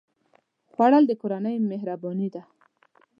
[0.71, 2.43] خوړل د کورنۍ مهرباني ده